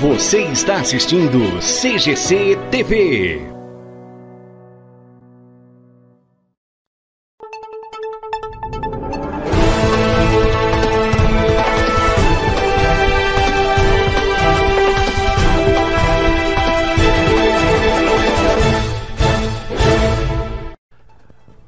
[0.00, 3.38] Você está assistindo CGC TV.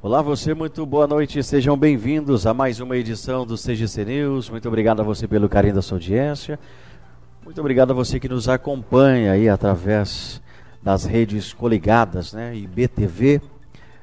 [0.01, 1.43] Olá, você, muito boa noite.
[1.43, 4.49] Sejam bem-vindos a mais uma edição do CGC News.
[4.49, 6.59] Muito obrigado a você pelo carinho da sua audiência.
[7.43, 10.41] Muito obrigado a você que nos acompanha aí através
[10.81, 12.55] das redes coligadas, né?
[12.55, 13.41] IBTV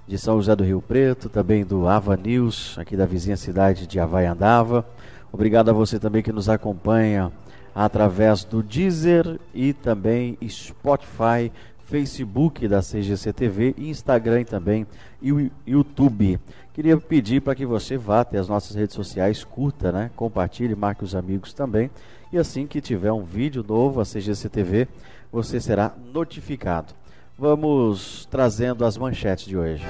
[0.07, 3.99] de São José do Rio Preto, também do Ava News, aqui da vizinha cidade de
[3.99, 4.85] Havaiandava.
[5.33, 7.33] Obrigado a você também que nos acompanha
[7.75, 11.51] através do Deezer e também Spotify
[11.87, 14.87] Facebook da CGC TV, Instagram também
[15.23, 16.39] e YouTube.
[16.75, 20.11] Queria pedir para que você vá até as nossas redes sociais, curta, né?
[20.15, 21.91] compartilhe, marque os amigos também.
[22.33, 24.87] E assim que tiver um vídeo novo, a CGC TV,
[25.33, 26.95] você será notificado.
[27.37, 29.85] Vamos trazendo as manchetes de hoje.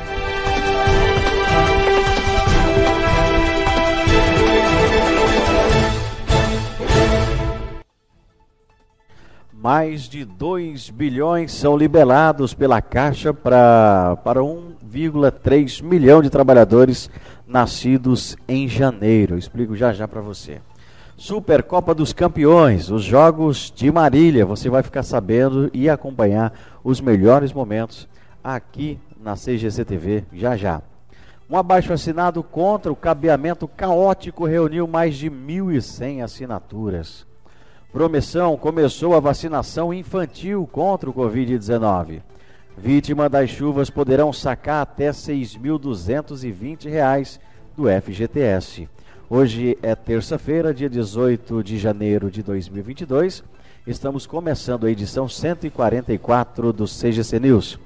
[9.52, 17.10] Mais de 2 bilhões são liberados pela Caixa pra, para 1,3 milhão de trabalhadores
[17.47, 19.36] nascidos em janeiro.
[19.36, 20.62] explico já já para você.
[21.20, 24.46] Supercopa dos Campeões, os jogos de Marília.
[24.46, 28.08] Você vai ficar sabendo e acompanhar os melhores momentos
[28.42, 30.80] aqui na CGC TV já já.
[31.48, 37.26] Um abaixo assinado contra o cabeamento caótico reuniu mais de 1.100 assinaturas.
[37.92, 42.22] Promissão começou a vacinação infantil contra o Covid-19.
[42.78, 47.38] Vítima das chuvas poderão sacar até R$ 6.220
[47.76, 48.88] do FGTS.
[49.32, 53.44] Hoje é terça-feira, dia 18 de janeiro de 2022.
[53.86, 57.78] Estamos começando a edição 144 do CGC News.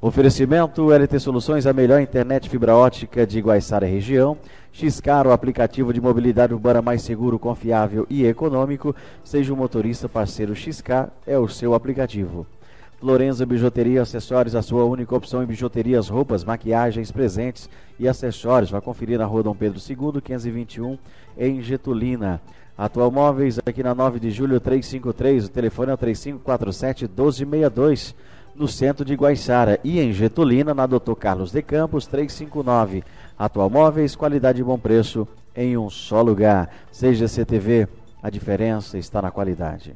[0.00, 4.36] Oferecimento LT Soluções, a melhor internet fibra ótica de Guaiçara região.
[4.72, 8.92] Xcar, o aplicativo de mobilidade urbana mais seguro, confiável e econômico.
[9.22, 12.44] Seja um motorista parceiro Xcar, é o seu aplicativo.
[13.00, 18.72] Lorenzo Bijuteria Acessórios, a sua única opção em bijuterias, roupas, maquiagens, presentes e acessórios.
[18.72, 20.98] Vai conferir na rua Dom Pedro II, 521,
[21.38, 22.40] em Getulina.
[22.76, 25.46] Atual Móveis, aqui na 9 de julho, 353.
[25.46, 28.16] O telefone é o 3547 1262
[28.56, 33.04] no centro de Guaiçara e em Getulina, na Doutor Carlos de Campos, 359.
[33.38, 36.68] Atual Móveis, qualidade e bom preço em um só lugar.
[36.90, 37.86] Seja CTV,
[38.20, 39.94] a diferença está na qualidade.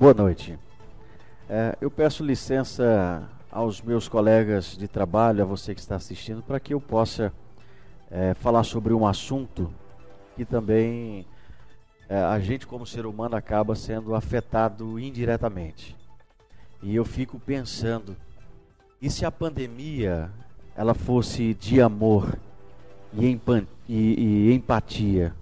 [0.00, 0.58] Boa noite.
[1.46, 3.22] É, eu peço licença
[3.52, 7.30] aos meus colegas de trabalho, a você que está assistindo, para que eu possa
[8.10, 9.70] é, falar sobre um assunto
[10.34, 11.26] que também
[12.08, 15.94] é, a gente, como ser humano, acaba sendo afetado indiretamente.
[16.82, 18.16] E eu fico pensando,
[19.02, 20.30] e se a pandemia
[20.74, 22.38] ela fosse de amor
[23.12, 23.38] e,
[23.86, 25.34] e, e empatia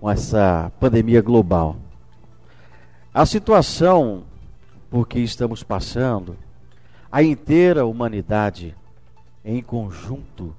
[0.00, 1.76] com essa pandemia global?
[3.14, 4.24] A situação
[4.88, 6.34] por que estamos passando,
[7.10, 8.74] a inteira humanidade
[9.44, 10.56] em conjunto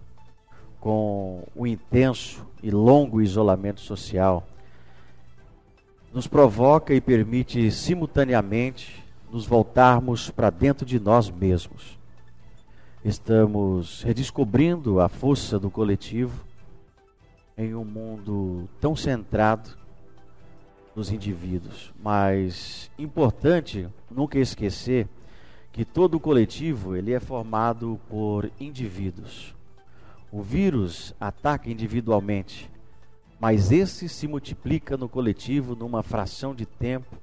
[0.79, 4.45] com o intenso e longo isolamento social,
[6.13, 11.97] nos provoca e permite simultaneamente nos voltarmos para dentro de nós mesmos.
[13.03, 16.45] Estamos redescobrindo a força do coletivo
[17.57, 19.82] em um mundo tão centrado
[20.95, 25.07] nos indivíduos, mas importante nunca esquecer
[25.71, 29.55] que todo coletivo ele é formado por indivíduos.
[30.31, 32.69] O vírus ataca individualmente,
[33.39, 37.17] mas esse se multiplica no coletivo numa fração de tempo.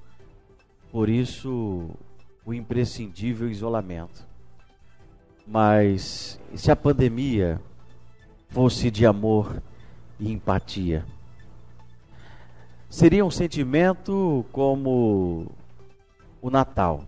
[0.91, 1.91] Por isso,
[2.45, 4.27] o imprescindível isolamento.
[5.47, 7.61] Mas se a pandemia
[8.49, 9.63] fosse de amor
[10.19, 11.05] e empatia?
[12.91, 15.47] Seria um sentimento como
[16.43, 17.05] o Natal,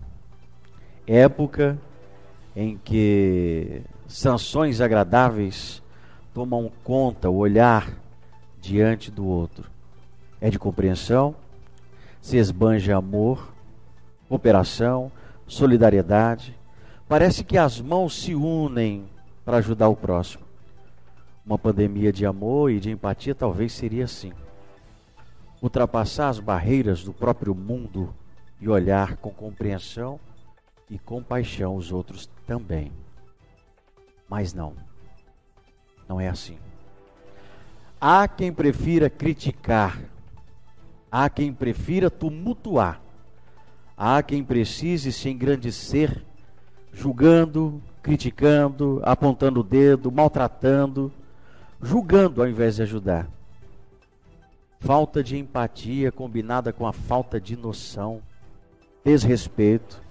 [1.05, 1.77] época
[2.55, 5.83] em que sanções agradáveis
[6.33, 7.91] tomam conta, o olhar
[8.61, 9.69] diante do outro.
[10.39, 11.35] É de compreensão,
[12.21, 13.53] se esbanja amor,
[14.29, 15.11] cooperação,
[15.45, 16.57] solidariedade.
[17.09, 19.03] Parece que as mãos se unem
[19.43, 20.45] para ajudar o próximo.
[21.45, 24.31] Uma pandemia de amor e de empatia talvez seria assim.
[25.63, 28.13] Ultrapassar as barreiras do próprio mundo
[28.59, 30.19] e olhar com compreensão
[30.89, 32.91] e compaixão os outros também.
[34.27, 34.73] Mas não,
[36.05, 36.57] não é assim.
[37.99, 40.01] Há quem prefira criticar,
[41.09, 42.99] há quem prefira tumultuar,
[43.95, 46.25] há quem precise se engrandecer,
[46.91, 51.09] julgando, criticando, apontando o dedo, maltratando,
[51.81, 53.29] julgando ao invés de ajudar.
[54.83, 58.21] Falta de empatia combinada com a falta de noção,
[59.01, 60.01] desrespeito.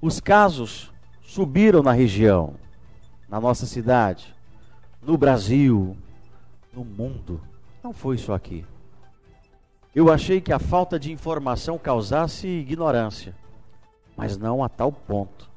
[0.00, 0.90] Os casos
[1.20, 2.54] subiram na região,
[3.28, 4.34] na nossa cidade,
[5.02, 5.94] no Brasil,
[6.72, 7.38] no mundo.
[7.82, 8.64] Não foi só aqui.
[9.94, 13.36] Eu achei que a falta de informação causasse ignorância,
[14.16, 15.50] mas não a tal ponto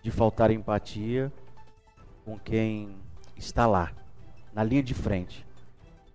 [0.00, 1.32] de faltar empatia
[2.24, 2.94] com quem
[3.36, 3.90] está lá,
[4.54, 5.44] na linha de frente,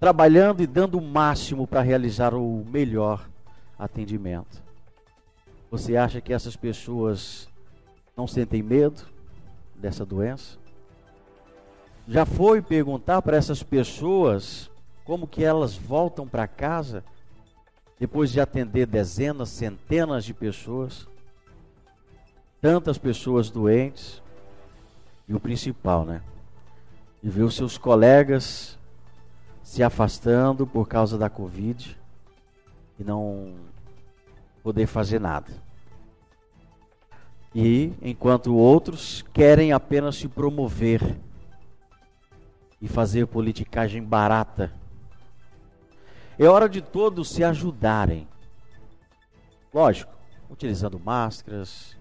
[0.03, 3.25] trabalhando e dando o máximo para realizar o melhor
[3.79, 4.61] atendimento.
[5.71, 7.47] Você acha que essas pessoas
[8.13, 9.01] não sentem medo
[9.73, 10.57] dessa doença?
[12.05, 14.69] Já foi perguntar para essas pessoas
[15.05, 17.01] como que elas voltam para casa
[17.97, 21.07] depois de atender dezenas, centenas de pessoas?
[22.59, 24.21] Tantas pessoas doentes.
[25.29, 26.21] E o principal, né?
[27.23, 28.77] E ver os seus colegas
[29.73, 31.99] se afastando por causa da Covid
[32.99, 33.55] e não
[34.61, 35.51] poder fazer nada.
[37.55, 41.17] E enquanto outros querem apenas se promover
[42.79, 44.71] e fazer politicagem barata.
[46.37, 48.27] É hora de todos se ajudarem.
[49.73, 50.13] Lógico,
[50.51, 51.97] utilizando máscaras,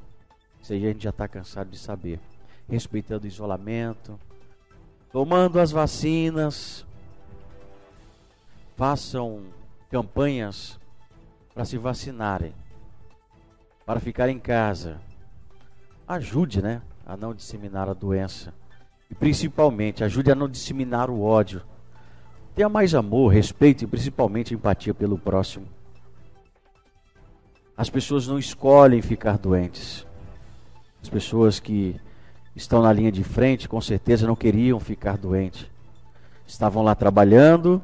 [0.60, 2.20] isso aí a gente já está cansado de saber.
[2.68, 4.20] Respeitando o isolamento,
[5.10, 6.84] tomando as vacinas,
[8.82, 9.44] façam
[9.88, 10.76] campanhas
[11.54, 12.52] para se vacinarem,
[13.86, 15.00] para ficar em casa.
[16.08, 18.52] Ajude, né, a não disseminar a doença.
[19.08, 21.62] E principalmente, ajude a não disseminar o ódio.
[22.56, 25.68] Tenha mais amor, respeito e principalmente empatia pelo próximo.
[27.76, 30.04] As pessoas não escolhem ficar doentes.
[31.00, 32.00] As pessoas que
[32.56, 35.70] estão na linha de frente, com certeza não queriam ficar doentes.
[36.44, 37.80] Estavam lá trabalhando,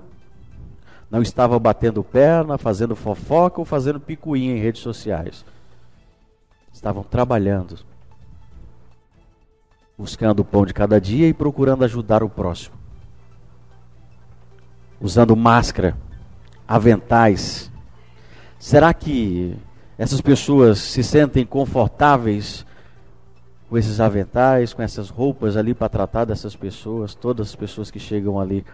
[1.10, 5.44] não estava batendo perna, fazendo fofoca ou fazendo picuinha em redes sociais.
[6.72, 7.78] Estavam trabalhando,
[9.96, 12.76] buscando o pão de cada dia e procurando ajudar o próximo.
[15.00, 15.96] Usando máscara,
[16.66, 17.70] aventais.
[18.58, 19.56] Será que
[19.96, 22.66] essas pessoas se sentem confortáveis
[23.68, 27.98] com esses aventais, com essas roupas ali para tratar dessas pessoas, todas as pessoas que
[27.98, 28.64] chegam ali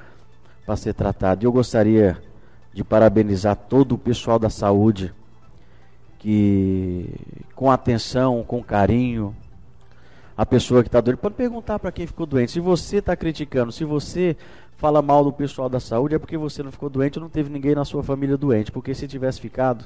[0.64, 1.44] para ser tratado.
[1.44, 2.20] E eu gostaria
[2.72, 5.12] de parabenizar todo o pessoal da saúde
[6.18, 7.08] que,
[7.54, 9.34] com atenção, com carinho,
[10.36, 11.18] a pessoa que está doente.
[11.18, 12.52] Pode perguntar para quem ficou doente.
[12.52, 14.36] Se você está criticando, se você
[14.76, 17.50] fala mal do pessoal da saúde, é porque você não ficou doente ou não teve
[17.50, 18.72] ninguém na sua família doente.
[18.72, 19.84] Porque se tivesse ficado,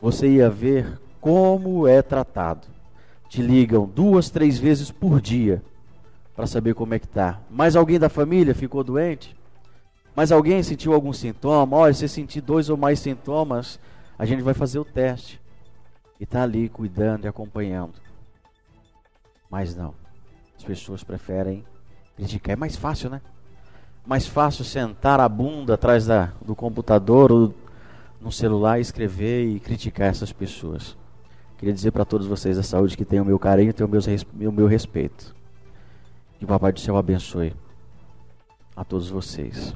[0.00, 2.66] você ia ver como é tratado.
[3.28, 5.62] Te ligam duas, três vezes por dia
[6.34, 7.40] para saber como é que está.
[7.50, 9.34] Mais alguém da família ficou doente?
[10.14, 11.76] Mas alguém sentiu algum sintoma?
[11.76, 13.80] Olha, se sentir dois ou mais sintomas,
[14.18, 15.40] a gente vai fazer o teste.
[16.20, 17.94] E está ali cuidando e acompanhando.
[19.50, 19.94] Mas não.
[20.56, 21.64] As pessoas preferem
[22.16, 22.52] criticar.
[22.52, 23.20] É mais fácil, né?
[24.06, 27.54] Mais fácil sentar a bunda atrás da, do computador ou
[28.20, 30.96] no celular, escrever e criticar essas pessoas.
[31.58, 34.52] Queria dizer para todos vocês da saúde que tenham o meu carinho e tenham o
[34.52, 35.34] meu respeito.
[36.38, 37.54] Que o Papai do Céu abençoe
[38.76, 39.74] a todos vocês.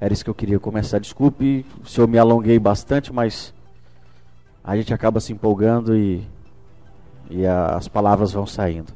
[0.00, 0.98] Era isso que eu queria começar.
[0.98, 3.52] Desculpe se eu me alonguei bastante, mas
[4.62, 6.26] a gente acaba se empolgando e,
[7.30, 8.92] e a, as palavras vão saindo.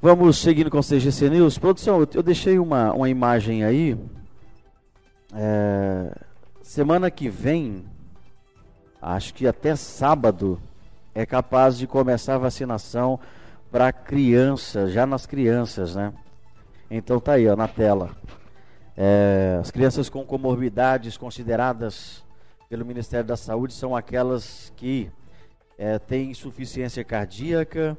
[0.00, 1.58] Vamos seguindo com o CGC News.
[1.58, 3.98] Produção, eu, deixei uma, uma imagem aí.
[5.34, 6.16] É,
[6.62, 7.84] semana que vem,
[9.02, 10.60] acho que até sábado,
[11.14, 13.18] é capaz de começar a vacinação
[13.72, 16.12] para crianças, já nas crianças, né?
[16.88, 18.10] Então tá aí, ó, na tela.
[19.00, 22.24] É, as crianças com comorbidades consideradas
[22.68, 25.08] pelo Ministério da Saúde são aquelas que
[25.78, 27.96] é, têm insuficiência cardíaca,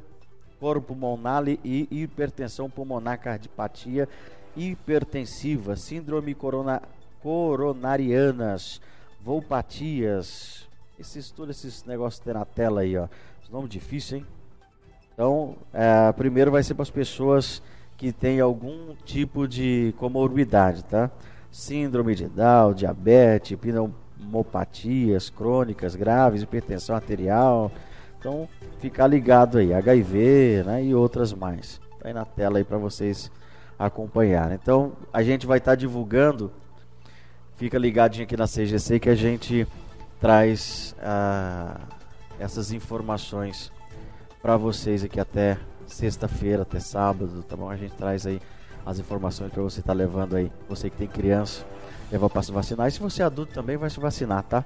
[0.60, 4.10] coro pulmonar e hipertensão pulmonar, cardiopatia
[4.58, 6.82] hipertensiva, síndrome corona,
[7.24, 8.82] coronarianas,
[9.22, 10.68] volpatias,
[11.00, 13.08] esses, todos esses negócios que tem na tela aí, ó.
[13.41, 14.27] Os nomes difíceis, hein?
[15.13, 17.63] Então, é, primeiro vai ser para as pessoas
[18.00, 21.12] que tem algum tipo de comorbidade, tá?
[21.51, 27.70] síndrome de Down, diabetes, pneumopatias crônicas graves, hipertensão arterial.
[28.18, 28.48] Então,
[28.79, 31.82] ficar ligado aí, HIV né, e outras mais.
[32.00, 33.29] Tá aí na tela aí para vocês
[33.77, 34.58] acompanharem.
[34.62, 36.50] Então, a gente vai estar tá divulgando,
[37.58, 39.68] fica ligadinho aqui na CGC que a gente
[40.22, 41.82] traz ah,
[42.39, 43.74] essas informações
[44.41, 45.58] para vocês aqui até
[45.93, 47.69] sexta-feira, até sábado, tá bom?
[47.69, 48.41] A gente traz aí
[48.86, 51.65] as informações para você estar tá levando aí, você que tem criança,
[52.12, 52.88] levar para se vacinar.
[52.88, 54.65] E se você é adulto também vai se vacinar, tá?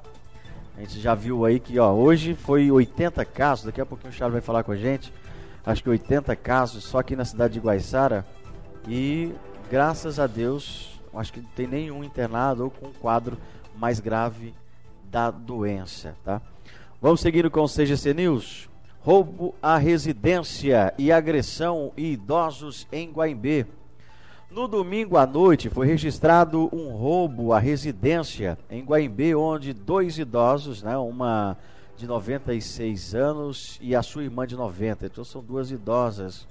[0.78, 4.16] A gente já viu aí que ó, hoje foi 80 casos, daqui a pouquinho o
[4.16, 5.14] Charles vai falar com a gente.
[5.66, 8.26] Acho que 80 casos só aqui na cidade de Guaiçara.
[8.88, 9.34] E
[9.70, 13.38] graças a Deus, acho que não tem nenhum internado ou com um quadro
[13.78, 14.54] mais grave
[15.06, 16.42] da doença, tá?
[17.02, 18.73] Vamos seguindo com o CGC News.
[19.04, 23.66] Roubo à residência e agressão e idosos em Guaimbê.
[24.50, 30.82] No domingo à noite foi registrado um roubo à residência em Guaimbê, onde dois idosos,
[30.82, 31.58] né, uma
[31.98, 36.48] de 96 anos e a sua irmã de 90, então são duas idosas,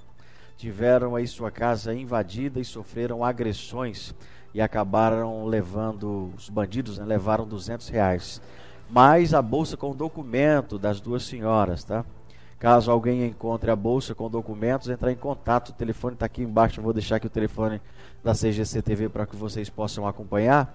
[0.58, 4.14] tiveram aí sua casa invadida e sofreram agressões
[4.52, 8.42] e acabaram levando, os bandidos né, levaram 200 reais,
[8.90, 12.04] mais a bolsa com documento das duas senhoras, tá?
[12.62, 15.70] Caso alguém encontre a bolsa com documentos, entrar em contato.
[15.70, 16.78] O telefone está aqui embaixo.
[16.78, 17.80] Eu vou deixar aqui o telefone
[18.22, 20.72] da CGC TV para que vocês possam acompanhar.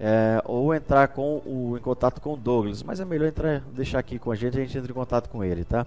[0.00, 2.82] É, ou entrar com o, em contato com o Douglas.
[2.82, 5.44] Mas é melhor entrar, deixar aqui com a gente, a gente entra em contato com
[5.44, 5.86] ele, tá?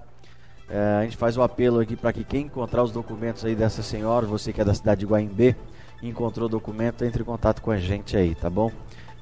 [0.69, 3.84] É, a gente faz o apelo aqui para que quem encontrar os documentos aí dessa
[3.84, 5.57] senhora, você que é da cidade de Guaimbê,
[6.01, 8.72] encontrou o documento, entre em contato com a gente aí, tá bom?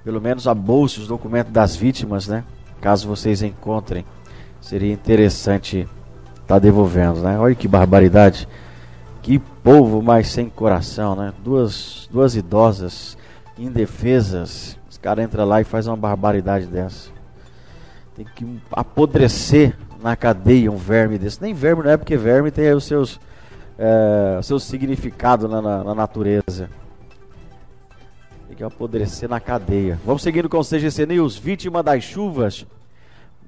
[0.03, 2.43] Pelo menos a bolsa, os documentos das vítimas, né?
[2.79, 4.05] Caso vocês encontrem
[4.65, 5.81] seria interessante
[6.41, 7.37] estar tá devolvendo, né?
[7.37, 8.47] Olha que barbaridade.
[9.21, 11.31] Que povo mais sem coração, né?
[11.43, 13.15] Duas, duas idosas
[13.59, 14.77] indefesas.
[14.89, 17.09] Os caras entram lá e fazem uma barbaridade dessa.
[18.15, 21.39] Tem que apodrecer na cadeia um verme desse.
[21.41, 23.19] Nem verme não é porque verme tem os seus,
[23.77, 26.71] é, seus significados na, na, na natureza.
[28.47, 29.99] Tem que apodrecer na cadeia.
[30.03, 31.37] Vamos seguindo com o CGC News.
[31.37, 32.65] Vítima das chuvas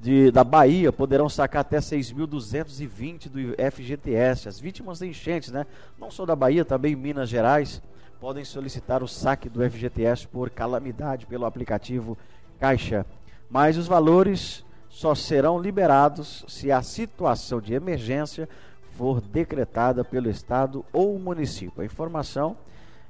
[0.02, 4.48] de, da Bahia poderão sacar até 6.220 do FGTS.
[4.48, 5.66] As vítimas de enchentes, né?
[6.00, 7.82] Não só da Bahia, também Minas Gerais,
[8.20, 12.18] podem solicitar o saque do FGTS por calamidade pelo aplicativo
[12.60, 13.06] Caixa.
[13.50, 18.48] Mas os valores só serão liberados se a situação de emergência
[18.92, 21.82] for decretada pelo Estado ou município.
[21.82, 22.58] A informação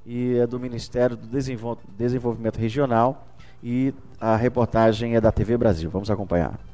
[0.06, 1.26] é do Ministério do
[1.96, 3.26] Desenvolvimento Regional
[3.62, 5.90] e a reportagem é da TV Brasil.
[5.90, 6.67] Vamos acompanhar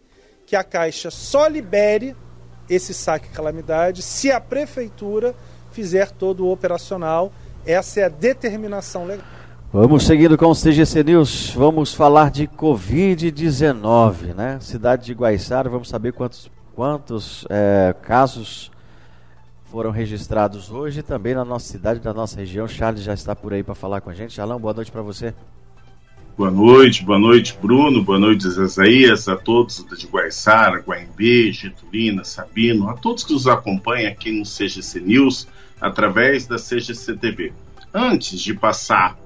[0.44, 2.14] que a Caixa só libere
[2.68, 5.34] esse saque calamidade se a prefeitura
[5.70, 7.32] fizer todo o operacional.
[7.64, 9.24] Essa é a determinação legal.
[9.72, 14.58] Vamos seguindo com o CGC News, vamos falar de Covid-19, né?
[14.60, 18.71] Cidade de Guaiçara, vamos saber quantos, quantos é, casos
[19.72, 22.68] foram registrados hoje também na nossa cidade, na nossa região.
[22.68, 24.34] Charles já está por aí para falar com a gente.
[24.34, 25.34] Charlão, boa noite para você.
[26.36, 32.90] Boa noite, boa noite, Bruno, boa noite, Zezaías, a todos de Guaiçara, Guaimbê, Getulina, Sabino,
[32.90, 35.48] a todos que nos acompanham aqui no CGC News,
[35.80, 37.54] através da CGC TV.
[37.94, 39.18] Antes de passar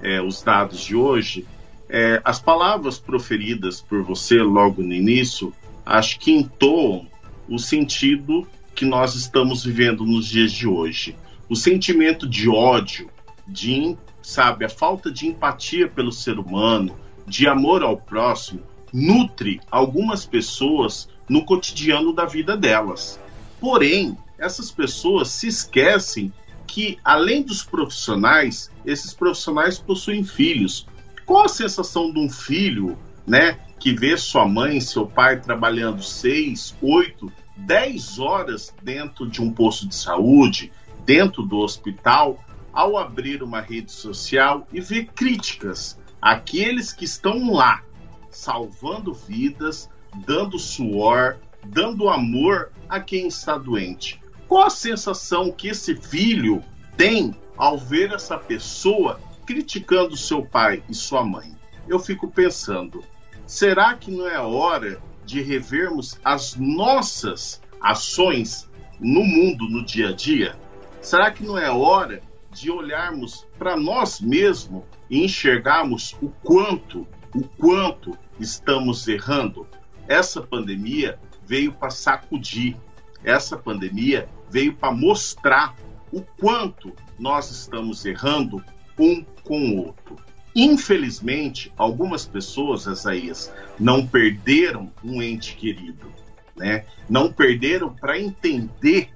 [0.00, 1.44] é, os dados de hoje,
[1.88, 5.52] é, as palavras proferidas por você logo no início,
[5.84, 7.04] acho que entoam
[7.48, 8.46] o sentido
[8.78, 11.16] que nós estamos vivendo nos dias de hoje.
[11.48, 13.10] O sentimento de ódio,
[13.44, 20.24] de, sabe, a falta de empatia pelo ser humano, de amor ao próximo, nutre algumas
[20.24, 23.18] pessoas no cotidiano da vida delas.
[23.60, 26.32] Porém, essas pessoas se esquecem
[26.64, 30.86] que, além dos profissionais, esses profissionais possuem filhos.
[31.26, 36.76] Qual a sensação de um filho, né, que vê sua mãe, seu pai trabalhando seis,
[36.80, 40.72] oito, dez horas dentro de um posto de saúde,
[41.04, 47.82] dentro do hospital, ao abrir uma rede social e ver críticas àqueles que estão lá,
[48.30, 49.90] salvando vidas,
[50.26, 54.20] dando suor, dando amor a quem está doente.
[54.46, 56.62] Qual a sensação que esse filho
[56.96, 61.56] tem ao ver essa pessoa criticando seu pai e sua mãe?
[61.88, 63.02] Eu fico pensando,
[63.46, 68.66] será que não é hora de revermos as nossas ações
[68.98, 70.56] no mundo, no dia a dia?
[71.02, 77.42] Será que não é hora de olharmos para nós mesmos e enxergarmos o quanto, o
[77.58, 79.66] quanto estamos errando?
[80.08, 82.74] Essa pandemia veio para sacudir,
[83.22, 85.76] essa pandemia veio para mostrar
[86.10, 88.64] o quanto nós estamos errando
[88.98, 90.16] um com o outro.
[90.60, 96.12] Infelizmente, algumas pessoas, Isaías, não perderam um ente querido,
[96.56, 96.84] né?
[97.08, 99.08] Não perderam para entender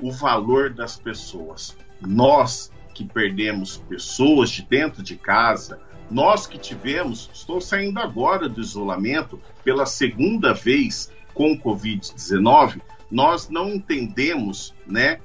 [0.00, 1.76] o valor das pessoas.
[2.00, 5.80] Nós que perdemos pessoas de dentro de casa,
[6.10, 13.48] nós que tivemos, estou saindo agora do isolamento pela segunda vez com o Covid-19, nós
[13.48, 15.20] não entendemos, né,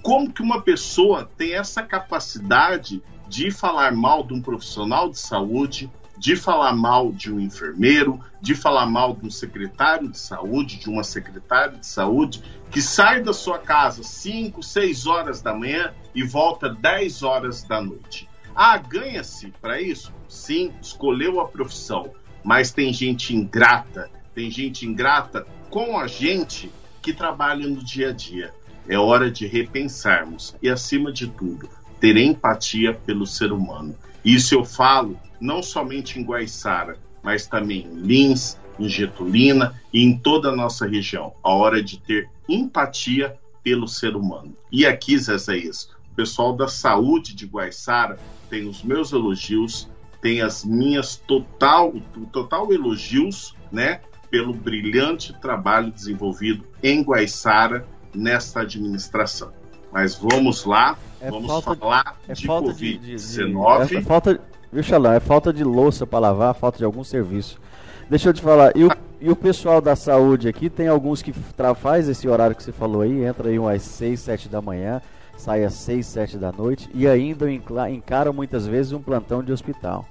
[0.00, 5.88] como que uma pessoa tem essa capacidade de falar mal de um profissional de saúde,
[6.18, 10.90] de falar mal de um enfermeiro, de falar mal de um secretário de saúde, de
[10.90, 16.24] uma secretária de saúde, que sai da sua casa 5, 6 horas da manhã e
[16.24, 18.28] volta 10 horas da noite.
[18.52, 20.12] Ah, ganha-se para isso?
[20.28, 22.10] Sim, escolheu a profissão,
[22.42, 26.68] mas tem gente ingrata, tem gente ingrata com a gente
[27.00, 28.52] que trabalha no dia a dia.
[28.88, 33.94] É hora de repensarmos e, acima de tudo, ter empatia pelo ser humano.
[34.24, 40.16] Isso eu falo não somente em Guaiçara, mas também em Lins, em Getulina e em
[40.16, 41.34] toda a nossa região.
[41.42, 44.56] A hora de ter empatia pelo ser humano.
[44.72, 49.88] E aqui, Zé Zaís, o pessoal da saúde de Guaiçara tem os meus elogios,
[50.20, 51.92] tem as minhas total,
[52.32, 59.52] total elogios, né, pelo brilhante trabalho desenvolvido em Guaiçara nesta administração.
[59.92, 63.96] Mas vamos lá, é vamos falar é de, é de Covid-19.
[63.96, 64.40] É falta,
[64.72, 67.60] viu, lá, é falta de louça para lavar, falta de algum serviço.
[68.08, 71.32] Deixa eu te falar, e o, e o pessoal da saúde aqui, tem alguns que
[71.76, 75.00] faz esse horário que você falou aí, entra aí umas 6, 7 da manhã,
[75.36, 77.46] sai às 6, 7 da noite e ainda
[77.90, 80.08] encaram muitas vezes um plantão de hospital.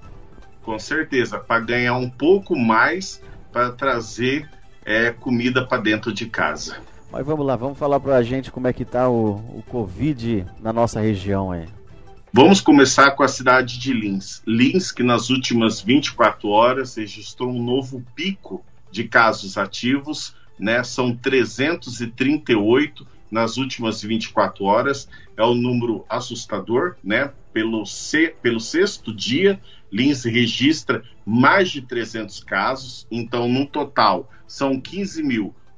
[0.63, 4.49] Com certeza, para ganhar um pouco mais para trazer
[4.85, 6.77] é, comida para dentro de casa.
[7.11, 10.45] Mas vamos lá, vamos falar para a gente como é que está o, o Covid
[10.61, 11.67] na nossa região aí.
[12.31, 14.43] Vamos começar com a cidade de Lins.
[14.45, 20.83] Lins, que nas últimas 24 horas registrou um novo pico de casos ativos, né?
[20.83, 25.09] São 338 nas últimas 24 horas.
[25.35, 27.31] É um número assustador, né?
[27.51, 29.59] Pelo, se, pelo sexto dia,
[29.91, 33.07] Lins registra mais de 300 casos.
[33.09, 34.79] Então, no total, são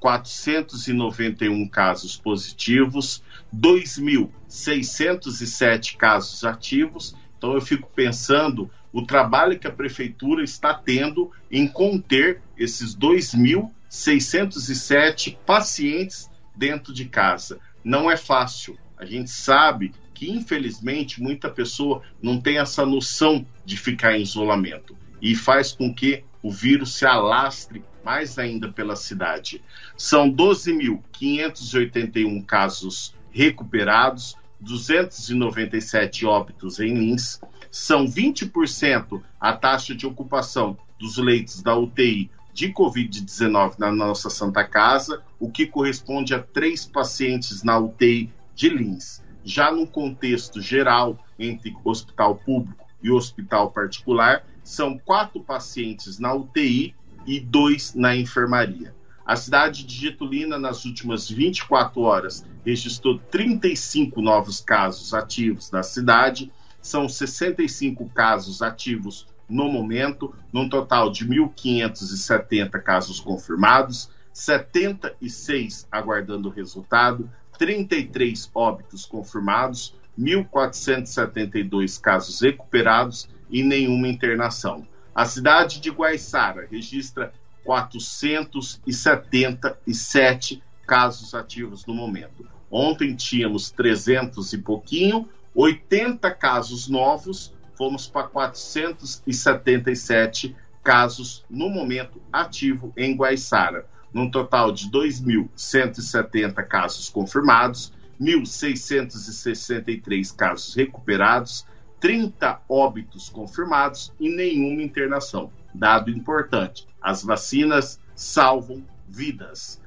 [0.02, 3.24] 15.491 casos positivos,
[3.56, 7.16] 2.607 casos ativos.
[7.38, 15.38] Então, eu fico pensando o trabalho que a prefeitura está tendo em conter esses 2.607
[15.46, 17.60] pacientes dentro de casa.
[17.84, 18.78] Não é fácil.
[18.98, 24.96] A gente sabe que, infelizmente, muita pessoa não tem essa noção de ficar em isolamento
[25.22, 29.64] e faz com que o vírus se alastre mais ainda pela cidade.
[29.98, 41.18] São 12.581 casos recuperados, 297 óbitos em Lins, são 20% a taxa de ocupação dos
[41.18, 47.64] leitos da UTI de Covid-19 na nossa Santa Casa, o que corresponde a três pacientes
[47.64, 49.24] na UTI de Lins.
[49.44, 56.94] Já no contexto geral, entre hospital público e hospital particular, são quatro pacientes na UTI
[57.26, 58.94] e dois na enfermaria.
[59.26, 66.52] A cidade de Getulina, nas últimas 24 horas, registrou 35 novos casos ativos na cidade.
[66.82, 77.30] São 65 casos ativos no momento, num total de 1.570 casos confirmados, 76 aguardando resultado,
[77.58, 84.88] 33 óbitos confirmados, 1.472 casos recuperados e nenhuma internação.
[85.14, 87.34] A cidade de Guaiçara registra
[87.66, 92.48] 477 casos ativos no momento.
[92.70, 102.94] Ontem tínhamos 300 e pouquinho, 80 casos novos, fomos para 477 casos no momento ativo
[102.96, 111.68] em Guaiçara, num total de 2.170 casos confirmados, 1.663 casos recuperados,
[112.02, 115.50] 30 óbitos confirmados e nenhuma internação.
[115.74, 119.80] Dado importante: as vacinas salvam vidas.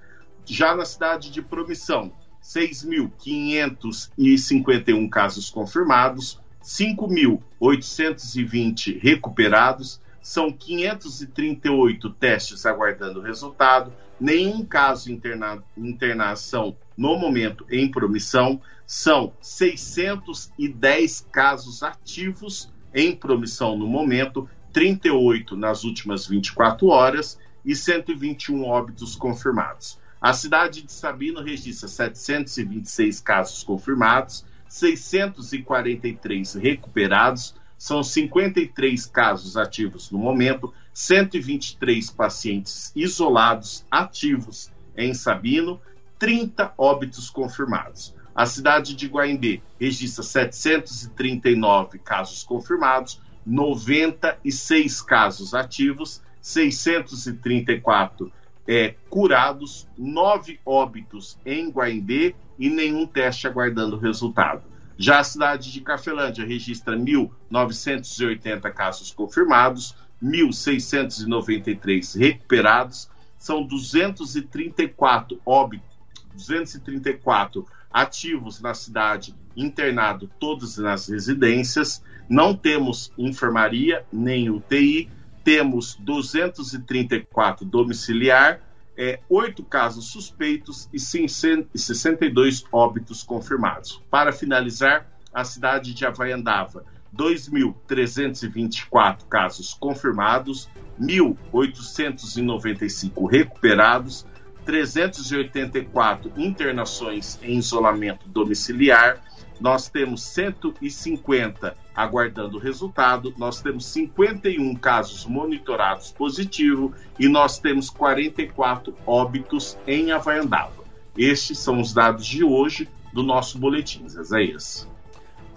[0.47, 2.11] Já na cidade de Promissão,
[2.43, 17.19] 6.551 casos confirmados, 5.820 recuperados, são 538 testes aguardando resultado, nenhum caso interna internação no
[17.19, 26.89] momento em promissão, são 610 casos ativos em promissão no momento, 38 nas últimas 24
[26.89, 29.99] horas e 121 óbitos confirmados.
[30.21, 40.19] A cidade de Sabino registra 726 casos confirmados, 643 recuperados, são 53 casos ativos no
[40.19, 45.81] momento, 123 pacientes isolados ativos em Sabino,
[46.19, 48.15] 30 óbitos confirmados.
[48.35, 58.33] A cidade de Guaimbê registra 739 casos confirmados, 96 casos ativos, 634
[58.67, 64.65] é, curados, 9 óbitos em Guaimbê e nenhum teste aguardando resultado.
[64.97, 75.95] Já a cidade de Cafelândia registra 1.980 casos confirmados, 1.693 recuperados, são 234 óbitos,
[76.33, 82.03] 234 ativos na cidade, internado todos nas residências.
[82.29, 85.09] Não temos enfermaria nem UTI,
[85.45, 88.61] temos 234 domiciliar,
[88.97, 94.03] é, 8 casos suspeitos e 62 óbitos confirmados.
[94.11, 96.85] Para finalizar, a cidade de Havaiandava,
[97.17, 100.69] 2.324 casos confirmados,
[101.01, 104.27] 1.895 recuperados,
[104.65, 109.23] 384 internações em isolamento domiciliar,
[109.61, 118.95] nós temos 150 aguardando resultado, nós temos 51 casos monitorados positivo e nós temos 44
[119.07, 120.83] óbitos em Havaiandava.
[121.17, 124.89] Estes são os dados de hoje do nosso boletim, Zezéias.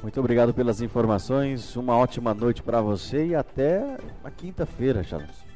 [0.02, 5.47] Muito obrigado pelas informações, uma ótima noite para você e até a quinta-feira, Charles.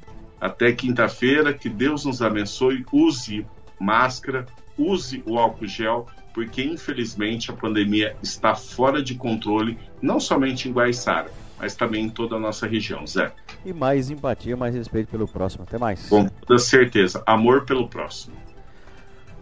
[0.42, 3.46] Até quinta-feira, que Deus nos abençoe, use
[3.80, 10.68] máscara, use o álcool gel, porque infelizmente a pandemia está fora de controle, não somente
[10.68, 13.32] em Guaiçara, mas também em toda a nossa região, Zé.
[13.64, 15.64] E mais empatia, mais respeito pelo próximo.
[15.64, 16.10] Até mais.
[16.10, 17.22] Com toda certeza.
[17.24, 18.36] Amor pelo próximo.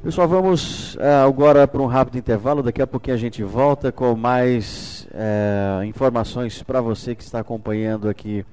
[0.04, 2.62] Pessoal, vamos uh, agora para um rápido intervalo.
[2.62, 8.10] Daqui a pouquinho a gente volta com mais uh, informações para você que está acompanhando
[8.10, 8.46] aqui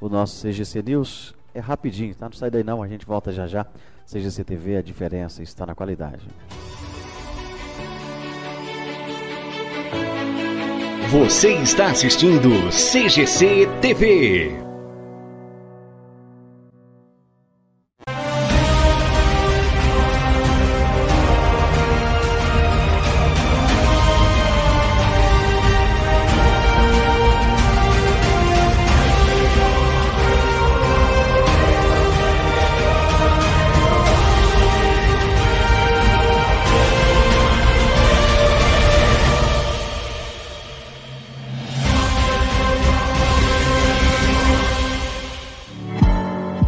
[0.00, 1.34] o nosso CGC News.
[1.54, 2.26] É rapidinho, tá?
[2.26, 3.66] Não sai daí não, a gente volta já já.
[4.06, 6.26] CGC TV, a diferença está na qualidade.
[11.10, 14.71] Você está assistindo CGC TV.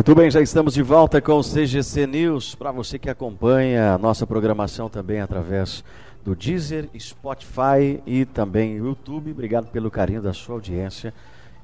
[0.00, 2.54] Muito bem, já estamos de volta com o CGC News.
[2.54, 5.84] Para você que acompanha a nossa programação também através
[6.24, 9.30] do Deezer, Spotify e também YouTube.
[9.30, 11.12] Obrigado pelo carinho da sua audiência.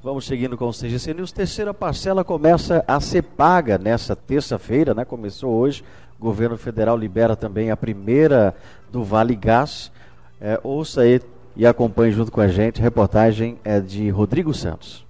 [0.05, 1.33] Vamos seguindo com o CGC News.
[1.33, 5.07] Terceira parcela começa a ser paga nessa terça-feira, né?
[5.07, 5.83] Começou hoje.
[6.20, 8.55] O governo federal libera também a primeira
[8.92, 9.90] do Vale Gás.
[10.38, 11.22] É, ouça aí
[11.57, 12.83] e acompanhe junto com a gente.
[12.83, 15.06] Reportagem é de Rodrigo Santos.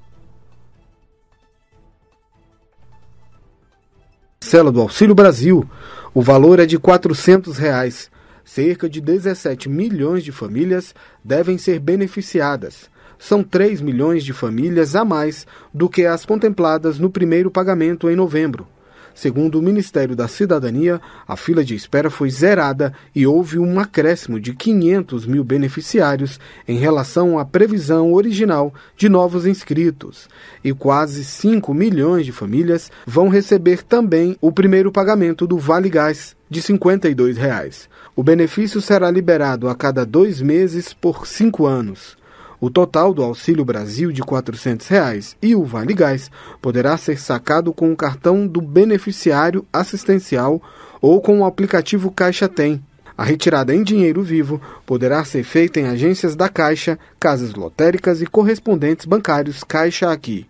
[4.47, 5.69] Parcela do Auxílio Brasil.
[6.15, 8.09] O valor é de 400 reais.
[8.45, 12.89] Cerca de 17 milhões de famílias devem ser beneficiadas.
[13.19, 18.15] São 3 milhões de famílias a mais do que as contempladas no primeiro pagamento em
[18.15, 18.69] novembro.
[19.17, 24.39] Segundo o Ministério da Cidadania, a fila de espera foi zerada e houve um acréscimo
[24.39, 30.29] de 500 mil beneficiários em relação à previsão original de novos inscritos.
[30.63, 36.37] E quase 5 milhões de famílias vão receber também o primeiro pagamento do Vale Gás,
[36.51, 37.89] de 52 reais.
[38.15, 42.19] O benefício será liberado a cada dois meses por cinco anos.
[42.61, 47.73] O total do Auxílio Brasil de 400 reais e o Vale Gás poderá ser sacado
[47.73, 50.63] com o cartão do beneficiário assistencial
[51.01, 52.83] ou com o aplicativo Caixa Tem.
[53.17, 58.27] A retirada em dinheiro vivo poderá ser feita em agências da Caixa, casas lotéricas e
[58.27, 60.47] correspondentes bancários Caixa Aqui.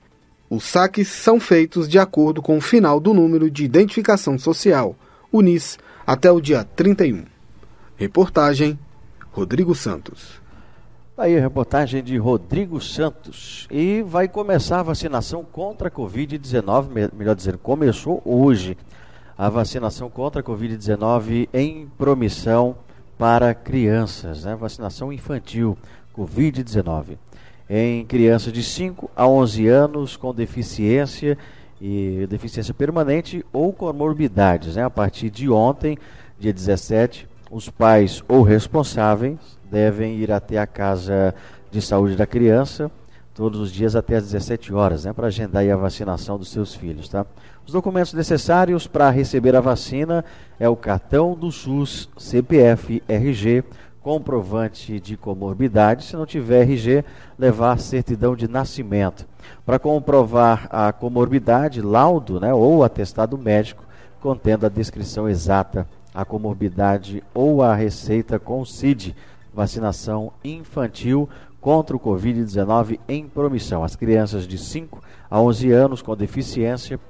[0.49, 4.97] Os saques são feitos de acordo com o final do número de identificação social,
[5.33, 7.25] UNIS, até o dia 31.
[7.97, 8.79] Reportagem
[9.33, 10.46] Rodrigo Santos.
[11.17, 13.67] Tá aí a reportagem de Rodrigo Santos.
[13.71, 18.77] E vai começar a vacinação contra a Covid-19, melhor dizendo, começou hoje
[19.39, 22.77] a vacinação contra a Covid-19 em promissão
[23.17, 24.55] para crianças, né?
[24.55, 25.79] vacinação infantil
[26.15, 27.17] Covid-19.
[27.71, 31.39] Em crianças de 5 a 11 anos com deficiência
[31.81, 34.77] e deficiência permanente ou comorbidades.
[34.77, 34.85] Né?
[34.85, 35.97] A partir de ontem,
[36.39, 41.35] dia 17, os pais ou responsáveis devem ir até a casa
[41.71, 42.91] de saúde da criança
[43.37, 47.07] todos os dias até às 17 horas, né, para agendar a vacinação dos seus filhos,
[47.07, 47.27] tá?
[47.67, 50.25] Os documentos necessários para receber a vacina
[50.59, 53.63] é o cartão do SUS, CPF, RG,
[54.01, 57.05] comprovante de comorbidade, se não tiver RG,
[57.39, 59.27] levar certidão de nascimento.
[59.67, 63.85] Para comprovar a comorbidade, laudo, né, ou atestado médico
[64.19, 69.15] contendo a descrição exata, a comorbidade ou a receita com CID
[69.57, 71.27] vacinação infantil
[71.59, 73.83] contra o Covid-19 em promissão.
[73.83, 77.01] As crianças de 5 a 11 anos com deficiência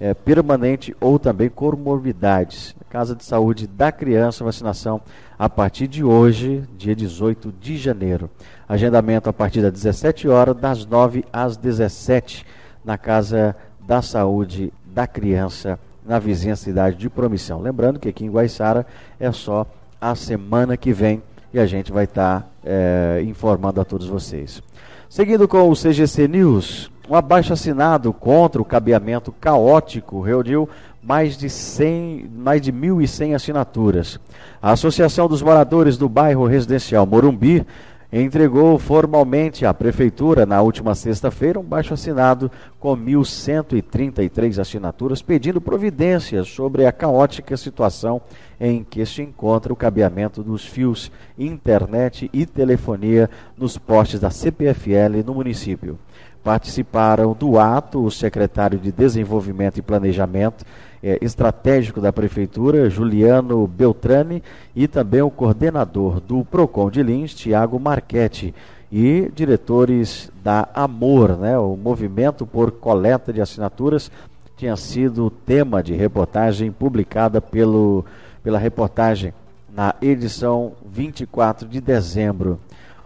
[0.00, 2.74] é, permanente ou também comorbidades.
[2.88, 5.02] Casa de Saúde da Criança, vacinação
[5.38, 8.30] a partir de hoje, dia 18 de janeiro.
[8.66, 12.46] Agendamento a partir das 17 horas, das 9 às 17,
[12.82, 13.54] na Casa
[13.86, 17.60] da Saúde da Criança, na vizinha cidade de Promissão.
[17.60, 18.86] Lembrando que aqui em Guaiçara
[19.20, 19.66] é só
[20.00, 24.62] a semana que vem e a gente vai estar tá, é, informando a todos vocês.
[25.08, 30.68] Seguindo com o CGC News, um abaixo assinado contra o cabeamento caótico reuniu
[31.02, 34.20] mais de 100, mais de 1.100 assinaturas.
[34.62, 37.66] A Associação dos Moradores do Bairro Residencial Morumbi
[38.12, 46.48] entregou formalmente à Prefeitura, na última sexta-feira, um baixo assinado com 1.133 assinaturas pedindo providências
[46.48, 48.20] sobre a caótica situação
[48.60, 55.24] em que se encontra o cabeamento dos fios internet e telefonia nos postes da CPFL
[55.24, 55.98] no município.
[56.44, 60.66] Participaram do ato o secretário de Desenvolvimento e Planejamento
[61.02, 64.42] é, estratégico da Prefeitura, Juliano Beltrani,
[64.74, 68.54] e também o coordenador do PROCON de Lins, Tiago Marchetti,
[68.90, 74.10] e diretores da Amor, né, o movimento por coleta de assinaturas,
[74.56, 78.04] tinha sido tema de reportagem publicada pelo,
[78.44, 79.32] pela reportagem
[79.74, 82.60] na edição 24 de dezembro.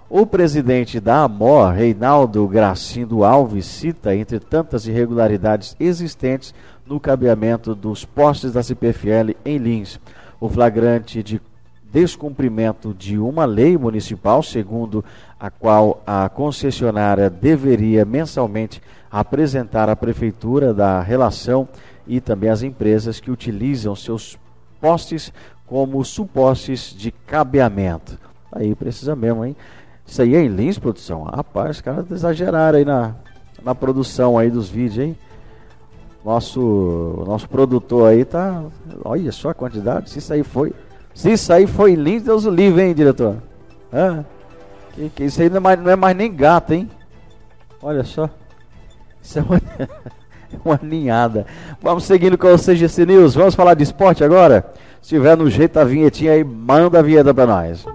[0.08, 6.54] O presidente da AMOR, Reinaldo Gracindo Alves, cita, entre tantas irregularidades existentes,
[6.86, 9.98] no cabeamento dos postes da CPFL em Lins,
[10.40, 11.40] o flagrante de
[11.92, 15.04] descumprimento de uma lei municipal, segundo
[15.38, 21.68] a qual a concessionária deveria mensalmente apresentar à prefeitura da relação
[22.06, 24.38] e também as empresas que utilizam seus
[24.80, 25.32] postes
[25.66, 28.18] como supostes de cabeamento.
[28.52, 29.56] Aí precisa mesmo, hein?
[30.06, 31.24] Isso aí é em Lins, produção?
[31.24, 33.16] Rapaz, os caras exageraram aí na,
[33.62, 35.16] na produção aí dos vídeos, hein?
[36.26, 38.64] Nosso, nosso produtor aí tá.
[39.04, 40.10] Olha só a quantidade.
[40.10, 40.72] Se isso aí foi.
[41.14, 43.36] Se isso aí foi Lins, Deus o livre, hein, diretor?
[43.92, 44.24] Ah,
[44.92, 46.90] que, que isso aí não é, mais, não é mais nem gato, hein?
[47.80, 48.28] Olha só.
[49.22, 49.62] Isso é uma,
[50.64, 51.46] uma ninhada.
[51.80, 53.36] Vamos seguindo com o CGC News.
[53.36, 54.72] Vamos falar de esporte agora?
[55.00, 57.86] Se tiver no jeito a vinhetinha aí, manda a vinheta pra nós.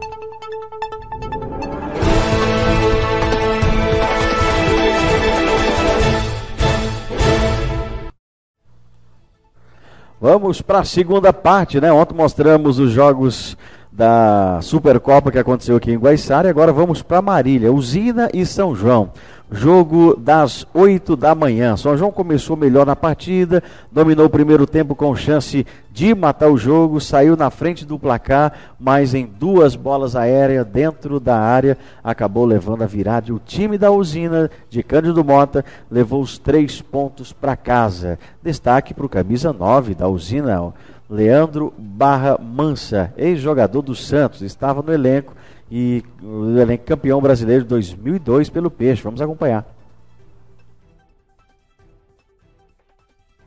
[10.22, 11.92] Vamos para a segunda parte, né?
[11.92, 13.58] Ontem mostramos os jogos
[13.92, 18.76] da Supercopa que aconteceu aqui em Guaiçara e agora vamos para Marília, Usina e São
[18.76, 19.10] João.
[19.54, 21.76] Jogo das 8 da manhã.
[21.76, 23.62] São João começou melhor na partida,
[23.92, 28.54] dominou o primeiro tempo com chance de matar o jogo, saiu na frente do placar,
[28.80, 33.34] mas em duas bolas aéreas dentro da área acabou levando a virada.
[33.34, 38.18] O time da usina de Cândido Mota levou os três pontos para casa.
[38.42, 40.74] Destaque para o camisa 9 da usina,
[41.10, 45.36] Leandro Barra Mansa, ex-jogador do Santos, estava no elenco
[45.72, 49.02] e o elenco campeão brasileiro de 2002 pelo Peixe.
[49.02, 49.66] Vamos acompanhar.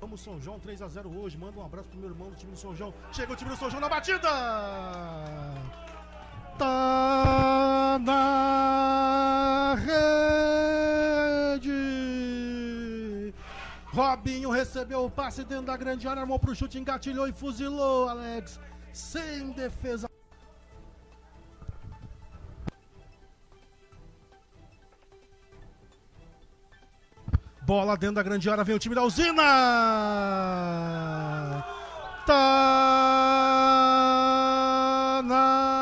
[0.01, 1.37] Vamos São João 3 a 0 hoje.
[1.37, 2.95] Manda um abraço pro meu irmão do time do São João.
[3.13, 4.31] Chega o time do São João na batida.
[6.57, 9.75] Tá na
[11.53, 11.75] rede.
[13.93, 18.59] Robinho recebeu o passe dentro da grande área, armou pro chute, engatilhou e fuzilou, Alex.
[18.95, 20.09] Sem defesa.
[27.67, 29.43] Bola dentro da grande área, vem o time da usina!
[32.27, 32.35] Tá
[35.25, 35.74] na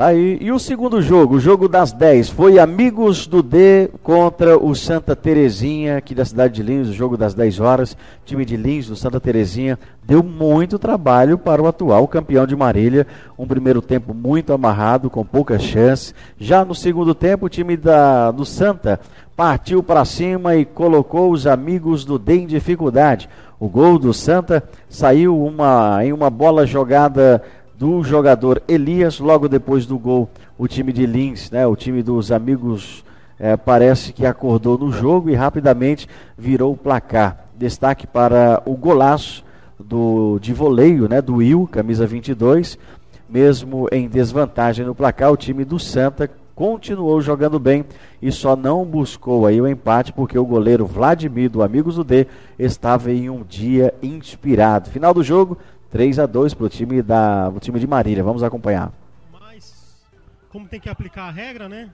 [0.00, 0.38] Tá aí.
[0.40, 5.14] E o segundo jogo, o jogo das 10, foi Amigos do D contra o Santa
[5.14, 7.94] Terezinha, aqui da cidade de Lins, o jogo das 10 horas.
[8.24, 13.06] time de Lins, do Santa Terezinha, deu muito trabalho para o atual campeão de Marília.
[13.38, 16.14] Um primeiro tempo muito amarrado, com poucas chances.
[16.38, 18.98] Já no segundo tempo, o time da, do Santa
[19.36, 23.28] partiu para cima e colocou os Amigos do D em dificuldade.
[23.58, 27.42] O gol do Santa saiu uma, em uma bola jogada
[27.80, 32.30] do jogador Elias, logo depois do gol, o time de Lins, né, o time dos
[32.30, 33.02] amigos,
[33.38, 37.46] é, parece que acordou no jogo e rapidamente virou o placar.
[37.56, 39.42] Destaque para o golaço
[39.78, 42.78] do, de voleio né, do Will, camisa 22,
[43.26, 47.86] mesmo em desvantagem no placar, o time do Santa continuou jogando bem
[48.20, 52.26] e só não buscou aí o empate porque o goleiro Vladimir do Amigos do D
[52.58, 54.90] estava em um dia inspirado.
[54.90, 55.56] Final do jogo,
[55.90, 58.22] 3 a 2 para o time da o time de Marília.
[58.22, 58.92] Vamos acompanhar.
[59.32, 59.96] Mas
[60.48, 61.90] como tem que aplicar a regra, né?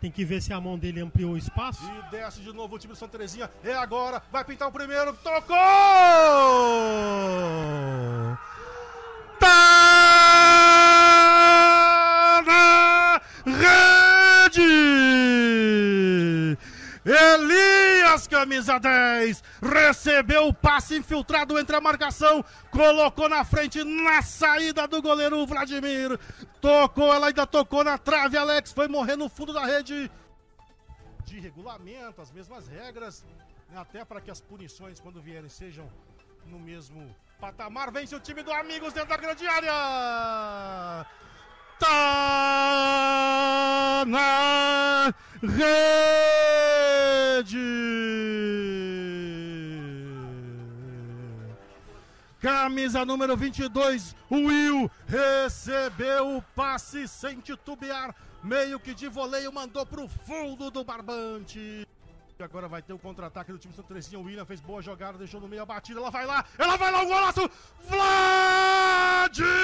[0.00, 1.84] Tem que ver se a mão dele ampliou o espaço.
[1.84, 3.48] E desce de novo o time do Santa Terezinha.
[3.62, 4.20] É agora.
[4.32, 5.12] Vai pintar o primeiro.
[5.12, 5.56] Tocou!
[9.38, 10.11] Tá
[18.12, 25.00] Camisa 10, recebeu o passe infiltrado entre a marcação, colocou na frente na saída do
[25.00, 26.18] goleiro Vladimir.
[26.60, 30.10] Tocou, ela ainda tocou na trave, Alex foi morrer no fundo da rede.
[31.24, 33.24] De regulamento, as mesmas regras,
[33.70, 35.90] né, até para que as punições, quando vierem, sejam
[36.44, 37.90] no mesmo patamar.
[37.90, 41.06] Vence o time do Amigos dentro da grande área.
[41.82, 42.84] Tá
[44.06, 45.12] na
[45.42, 45.82] rede.
[52.40, 59.84] camisa número 22, o Will recebeu o passe sem titubear, meio que de voleio mandou
[59.84, 61.86] pro fundo do barbante.
[62.38, 64.18] Agora vai ter o contra-ataque do time Santa Teresinha.
[64.18, 66.00] O William fez boa jogada, deixou no meio a batida.
[66.00, 67.50] Ela vai lá, ela vai lá, o golaço!
[67.88, 69.62] Vladimir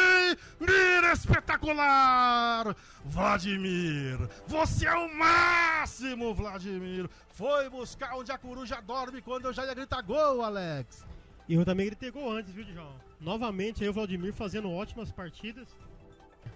[1.12, 2.76] espetacular!
[3.04, 7.08] Vladimir, você é o máximo, Vladimir!
[7.30, 11.04] Foi buscar onde a coruja dorme quando eu já ia gritar gol, Alex!
[11.48, 12.94] E eu também gritei gol antes, viu, João?
[13.20, 15.68] Novamente aí o Vladimir fazendo ótimas partidas,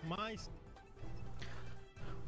[0.05, 0.51] mas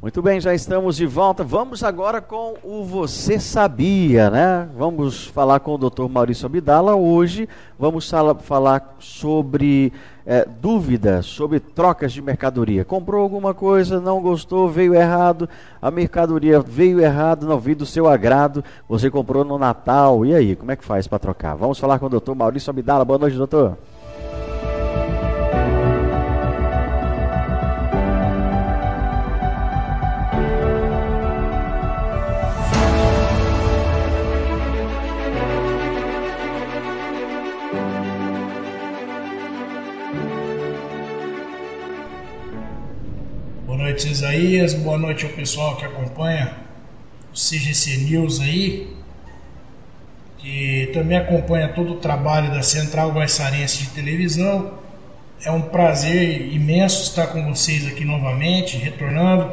[0.04, 1.42] muito bem, já estamos de volta.
[1.42, 4.68] Vamos agora com o Você Sabia, né?
[4.76, 6.10] Vamos falar com o Dr.
[6.10, 6.94] Maurício Abdala.
[6.94, 7.48] Hoje
[7.78, 9.94] vamos falar sobre
[10.26, 12.84] é, dúvidas, sobre trocas de mercadoria.
[12.84, 15.48] Comprou alguma coisa, não gostou, veio errado,
[15.80, 20.26] a mercadoria veio errado, não veio do seu agrado, você comprou no Natal.
[20.26, 21.54] E aí, como é que faz para trocar?
[21.54, 22.34] Vamos falar com o Dr.
[22.34, 23.06] Maurício Abdala.
[23.06, 23.78] Boa noite, doutor.
[43.94, 44.74] Noite, Isaías.
[44.74, 46.56] Boa noite ao pessoal que acompanha
[47.32, 48.92] o CGC News aí,
[50.38, 54.78] que também acompanha todo o trabalho da Central Guaiçarense de televisão.
[55.44, 59.52] É um prazer imenso estar com vocês aqui novamente, retornando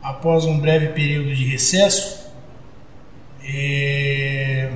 [0.00, 2.30] após um breve período de recesso.
[3.42, 4.68] E...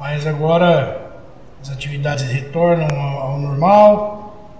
[0.00, 1.22] Mas agora
[1.60, 4.50] as atividades retornam ao normal.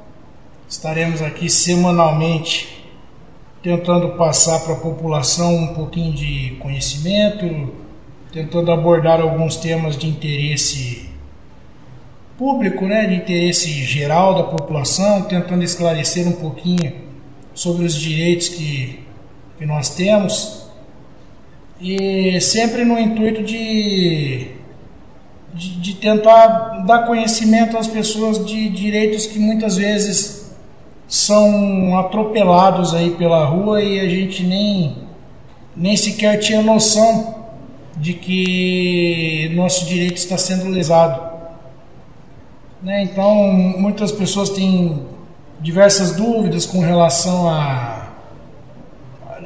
[0.68, 2.81] Estaremos aqui semanalmente
[3.62, 7.72] tentando passar para a população um pouquinho de conhecimento,
[8.32, 11.08] tentando abordar alguns temas de interesse
[12.36, 16.92] público, né, de interesse geral da população, tentando esclarecer um pouquinho
[17.54, 18.98] sobre os direitos que,
[19.58, 20.66] que nós temos.
[21.80, 24.48] E sempre no intuito de,
[25.54, 30.41] de, de tentar dar conhecimento às pessoas de direitos que muitas vezes
[31.12, 34.96] são atropelados aí pela rua e a gente nem,
[35.76, 37.34] nem sequer tinha noção
[37.98, 41.20] de que nosso direito está sendo lesado.
[42.82, 43.02] Né?
[43.02, 45.06] Então, muitas pessoas têm
[45.60, 48.08] diversas dúvidas com relação a,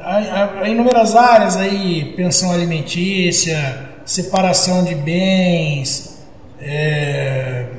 [0.03, 6.25] a, a inúmeras áreas aí, pensão alimentícia, separação de bens,
[6.61, 7.71] é,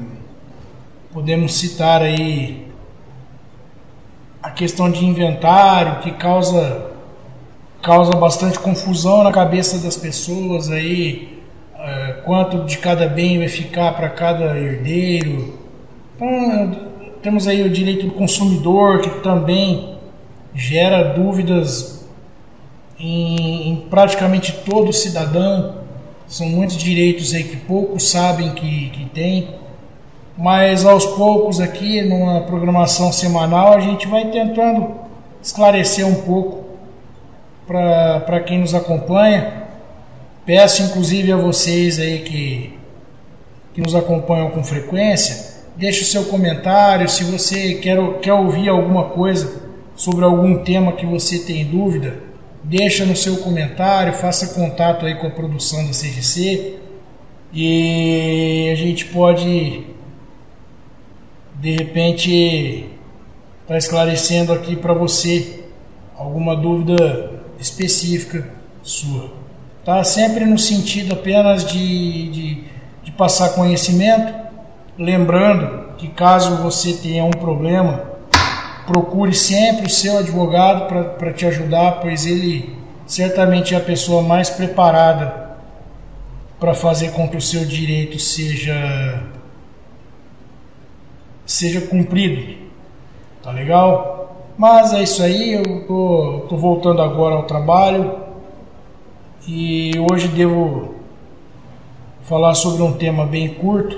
[1.13, 2.66] podemos citar aí
[4.47, 6.87] a questão de inventário que causa
[7.81, 11.37] causa bastante confusão na cabeça das pessoas aí
[11.77, 15.53] é, quanto de cada bem vai ficar para cada herdeiro.
[16.15, 16.71] Então,
[17.21, 19.97] temos aí o direito do consumidor que também
[20.55, 22.07] gera dúvidas
[22.97, 25.75] em, em praticamente todo cidadão.
[26.25, 29.49] São muitos direitos aí que poucos sabem que, que tem
[30.37, 34.91] mas aos poucos aqui, numa programação semanal, a gente vai tentando
[35.41, 36.65] esclarecer um pouco
[37.65, 39.63] para quem nos acompanha.
[40.45, 42.77] Peço inclusive a vocês aí que,
[43.73, 49.05] que nos acompanham com frequência, deixe o seu comentário, se você quer, quer ouvir alguma
[49.05, 49.63] coisa
[49.95, 52.15] sobre algum tema que você tem dúvida,
[52.63, 56.75] deixa no seu comentário, faça contato aí com a produção da CGC
[57.51, 59.86] e a gente pode
[61.59, 62.89] de repente
[63.61, 65.63] está esclarecendo aqui para você
[66.15, 68.47] alguma dúvida específica
[68.83, 69.31] sua.
[69.83, 72.63] Tá sempre no sentido apenas de, de,
[73.03, 74.33] de passar conhecimento,
[74.97, 78.03] lembrando que caso você tenha um problema,
[78.85, 80.87] procure sempre o seu advogado
[81.17, 85.47] para te ajudar, pois ele certamente é a pessoa mais preparada
[86.59, 89.36] para fazer com que o seu direito seja
[91.47, 92.55] seja cumprido.
[93.41, 94.35] Tá legal?
[94.57, 98.15] Mas é isso aí, eu tô, tô voltando agora ao trabalho
[99.47, 100.95] e hoje devo
[102.23, 103.97] falar sobre um tema bem curto,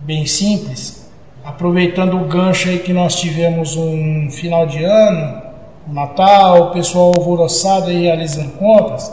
[0.00, 1.10] bem simples,
[1.44, 5.42] aproveitando o gancho aí que nós tivemos um final de ano,
[5.86, 9.12] Natal, o pessoal alvoroçado aí realizando compras,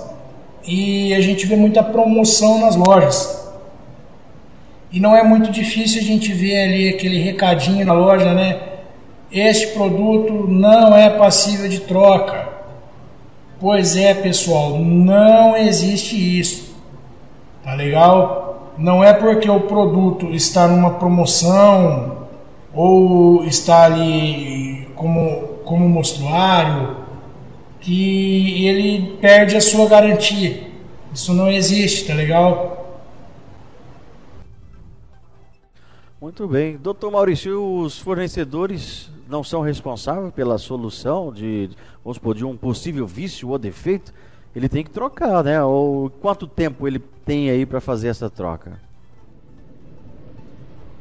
[0.65, 3.40] e a gente vê muita promoção nas lojas.
[4.91, 8.59] E não é muito difícil a gente ver ali aquele recadinho na loja, né?
[9.31, 12.49] Este produto não é passível de troca.
[13.59, 16.75] Pois é, pessoal, não existe isso.
[17.63, 18.73] Tá legal?
[18.77, 22.27] Não é porque o produto está numa promoção
[22.73, 26.97] ou está ali como, como mostruário,
[27.79, 30.63] que ele perde a sua garantia.
[31.13, 32.80] Isso não existe, tá legal?
[36.21, 36.77] Muito bem.
[36.77, 41.71] Doutor Maurício, os fornecedores não são responsáveis pela solução de,
[42.03, 44.13] vamos supor, de um possível vício ou defeito?
[44.55, 45.63] Ele tem que trocar, né?
[45.63, 48.79] Ou quanto tempo ele tem aí para fazer essa troca?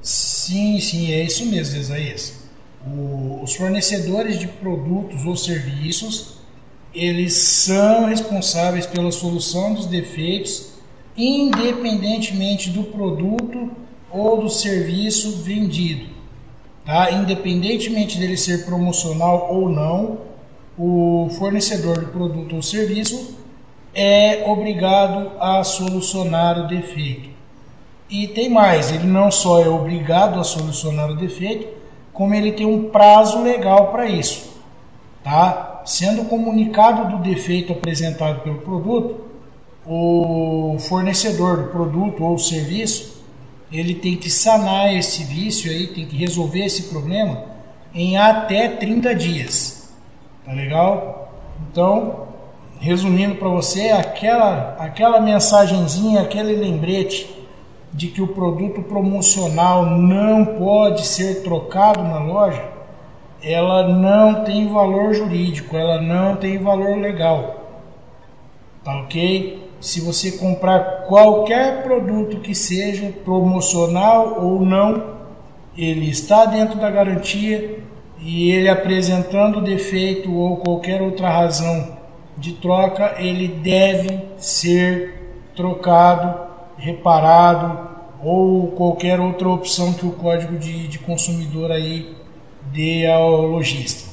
[0.01, 2.45] Sim, sim, é isso mesmo, Isaías.
[2.87, 6.39] O, os fornecedores de produtos ou serviços,
[6.95, 10.73] eles são responsáveis pela solução dos defeitos,
[11.14, 13.71] independentemente do produto
[14.11, 16.07] ou do serviço vendido.
[16.85, 17.11] Tá?
[17.13, 20.19] Independentemente dele ser promocional ou não,
[20.79, 23.39] o fornecedor do produto ou serviço
[23.95, 27.29] é obrigado a solucionar o defeito.
[28.09, 31.69] E tem mais, ele não só é obrigado a solucionar o defeito,
[32.13, 34.51] como ele tem um prazo legal para isso.
[35.23, 35.83] Tá?
[35.85, 39.25] Sendo comunicado do defeito apresentado pelo produto,
[39.87, 43.20] o fornecedor do produto ou serviço,
[43.73, 47.45] ele tem que sanar esse vício aí, tem que resolver esse problema
[47.95, 49.93] em até 30 dias.
[50.45, 51.33] Tá legal?
[51.71, 52.29] Então,
[52.81, 57.29] resumindo para você, aquela aquela mensagenzinha, aquele lembrete
[57.93, 62.64] de que o produto promocional não pode ser trocado na loja,
[63.43, 67.64] ela não tem valor jurídico, ela não tem valor legal.
[68.85, 69.60] Tá ok?
[69.81, 75.16] Se você comprar qualquer produto que seja promocional ou não,
[75.76, 77.78] ele está dentro da garantia
[78.18, 81.97] e ele apresentando defeito ou qualquer outra razão
[82.37, 87.89] de troca, ele deve ser trocado reparado
[88.22, 92.14] ou qualquer outra opção que o código de, de consumidor aí
[92.72, 94.11] dê ao lojista.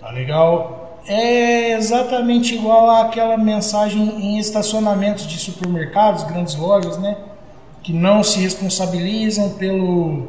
[0.00, 0.77] Tá legal?
[1.08, 7.16] É exatamente igual àquela mensagem em estacionamentos de supermercados, grandes lojas, né?
[7.82, 10.28] Que não se responsabilizam pelo,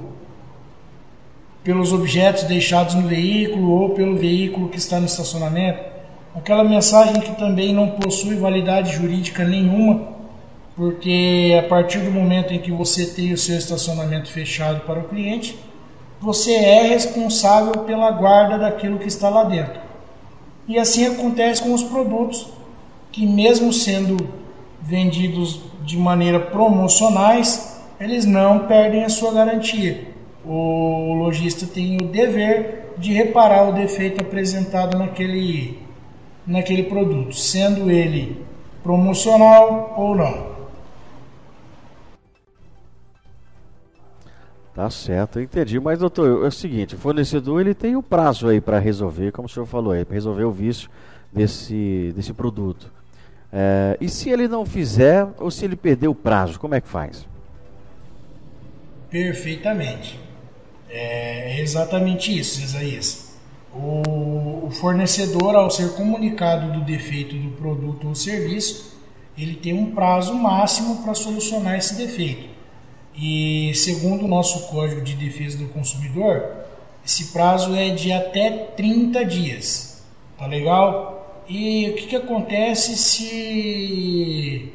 [1.66, 5.84] pelos objetos deixados no veículo ou pelo veículo que está no estacionamento.
[6.34, 10.18] Aquela mensagem que também não possui validade jurídica nenhuma
[10.80, 15.10] porque a partir do momento em que você tem o seu estacionamento fechado para o
[15.10, 15.60] cliente,
[16.22, 19.89] você é responsável pela guarda daquilo que está lá dentro.
[20.70, 22.48] E assim acontece com os produtos,
[23.12, 24.30] que mesmo sendo
[24.80, 30.08] vendidos de maneira promocionais, eles não perdem a sua garantia.
[30.46, 35.80] O lojista tem o dever de reparar o defeito apresentado naquele,
[36.46, 38.46] naquele produto, sendo ele
[38.84, 40.49] promocional ou não.
[44.80, 45.78] Tá certo, entendi.
[45.78, 49.30] Mas, doutor, é o seguinte, o fornecedor ele tem o um prazo aí para resolver,
[49.34, 50.90] como o senhor falou aí, para resolver o vício
[51.34, 52.90] desse, desse produto.
[53.52, 56.88] É, e se ele não fizer, ou se ele perder o prazo, como é que
[56.88, 57.28] faz?
[59.10, 60.18] Perfeitamente.
[60.90, 63.38] É exatamente isso, Isaías.
[63.76, 68.98] O, o fornecedor, ao ser comunicado do defeito do produto ou serviço,
[69.38, 72.59] ele tem um prazo máximo para solucionar esse defeito.
[73.22, 76.42] E segundo o nosso Código de Defesa do Consumidor,
[77.06, 80.04] esse prazo é de até 30 dias.
[80.38, 81.44] Tá legal?
[81.48, 84.72] E o que, que acontece se,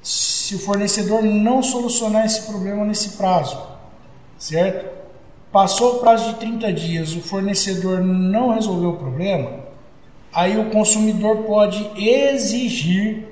[0.00, 3.60] se o fornecedor não solucionar esse problema nesse prazo?
[4.38, 4.96] Certo?
[5.50, 9.64] Passou o prazo de 30 dias, o fornecedor não resolveu o problema,
[10.32, 13.26] aí o consumidor pode exigir,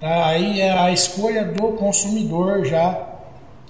[0.00, 0.26] tá?
[0.26, 3.09] aí é a escolha do consumidor já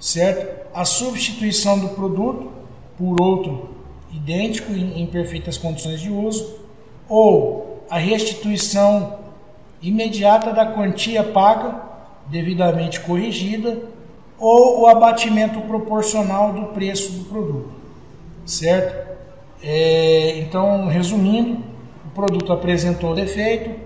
[0.01, 0.71] certo?
[0.75, 2.51] A substituição do produto
[2.97, 3.69] por outro
[4.11, 6.59] idêntico em, perfeitas condições de uso
[7.09, 9.19] ou a restituição
[9.83, 11.83] imediata da quantia paga
[12.27, 13.83] devidamente corrigida
[14.39, 17.71] ou o abatimento proporcional do preço do produto,
[18.47, 19.11] certo?
[19.63, 21.63] É, então, resumindo,
[22.07, 23.79] o produto apresentou defeito,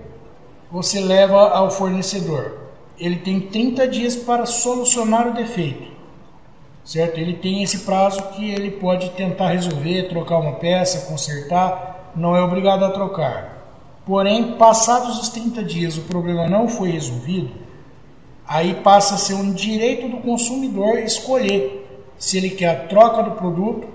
[0.71, 2.57] você leva ao fornecedor.
[2.97, 5.94] Ele tem 30 dias para solucionar o defeito
[6.85, 7.17] certo?
[7.17, 12.41] Ele tem esse prazo que ele pode tentar resolver, trocar uma peça, consertar, não é
[12.41, 13.55] obrigado a trocar.
[14.05, 17.51] Porém, passados os 30 dias o problema não foi resolvido,
[18.47, 21.81] aí passa a ser um direito do consumidor escolher
[22.17, 23.87] se ele quer a troca do produto,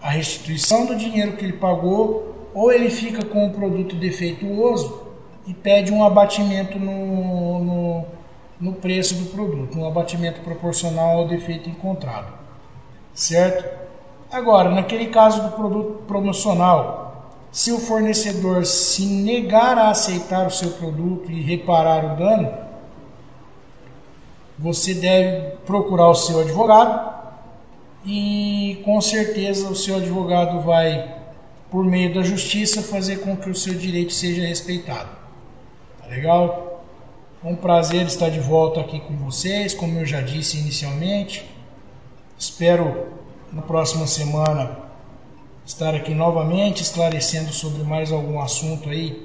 [0.00, 5.02] a restituição do dinheiro que ele pagou, ou ele fica com o produto defeituoso
[5.46, 8.04] e pede um abatimento no, no
[8.60, 12.32] no preço do produto, um abatimento proporcional ao defeito encontrado.
[13.14, 13.64] Certo?
[14.30, 17.08] Agora, naquele caso do produto promocional,
[17.50, 22.52] se o fornecedor se negar a aceitar o seu produto e reparar o dano,
[24.58, 27.16] você deve procurar o seu advogado
[28.04, 31.16] e com certeza o seu advogado vai,
[31.70, 35.08] por meio da justiça, fazer com que o seu direito seja respeitado.
[36.00, 36.67] Tá legal?
[37.44, 41.48] É um prazer estar de volta aqui com vocês, como eu já disse inicialmente.
[42.36, 43.12] Espero
[43.52, 44.76] na próxima semana
[45.64, 49.24] estar aqui novamente esclarecendo sobre mais algum assunto aí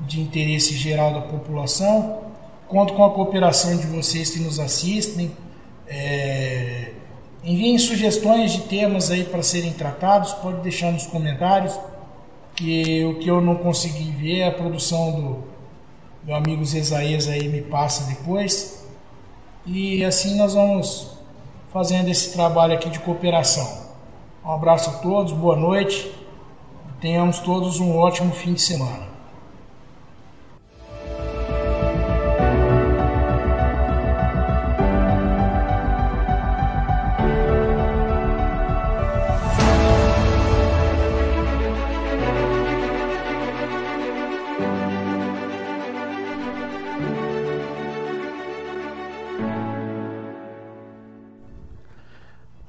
[0.00, 2.24] de interesse geral da população.
[2.68, 5.32] Conto com a cooperação de vocês que nos assistem.
[5.88, 6.90] É...
[7.42, 11.80] Enviem sugestões de temas aí para serem tratados, pode deixar nos comentários.
[12.54, 15.53] Que o que eu não consegui ver, a produção do
[16.24, 18.82] meu amigo Zezaías aí me passa depois.
[19.66, 21.18] E assim nós vamos
[21.70, 23.84] fazendo esse trabalho aqui de cooperação.
[24.42, 26.10] Um abraço a todos, boa noite.
[27.00, 29.13] Tenhamos todos um ótimo fim de semana.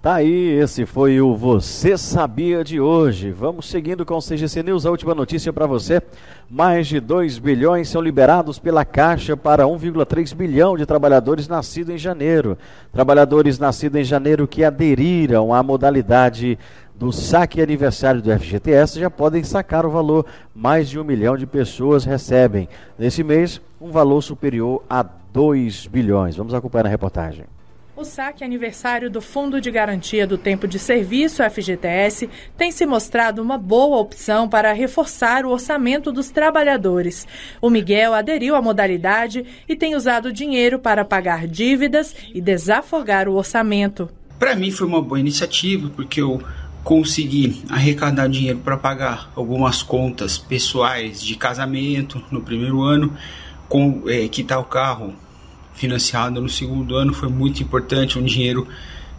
[0.06, 3.32] Tá aí, esse foi o Você Sabia de hoje.
[3.32, 4.86] Vamos seguindo com o CGC News.
[4.86, 6.00] A última notícia para você:
[6.48, 11.98] mais de 2 bilhões são liberados pela Caixa para 1,3 bilhão de trabalhadores nascidos em
[11.98, 12.56] janeiro.
[12.94, 16.60] Trabalhadores nascidos em janeiro que aderiram à modalidade
[16.94, 20.28] do saque aniversário do FGTS já podem sacar o valor.
[20.54, 22.70] Mais de um milhão de pessoas recebem.
[22.96, 26.36] Nesse mês, um valor superior a 2 bilhões.
[26.36, 27.46] Vamos acompanhar na reportagem.
[27.98, 33.42] O saque aniversário do Fundo de Garantia do Tempo de Serviço, FGTS, tem se mostrado
[33.42, 37.26] uma boa opção para reforçar o orçamento dos trabalhadores.
[37.62, 43.30] O Miguel aderiu à modalidade e tem usado o dinheiro para pagar dívidas e desafogar
[43.30, 44.10] o orçamento.
[44.38, 46.44] Para mim foi uma boa iniciativa, porque eu
[46.84, 53.16] consegui arrecadar dinheiro para pagar algumas contas pessoais de casamento no primeiro ano,
[53.70, 55.16] com, é, quitar o carro
[55.76, 58.68] financiado no segundo ano foi muito importante, um dinheiro